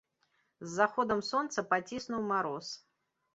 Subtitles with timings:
[0.61, 2.73] З заходам сонца паціснуў мароз.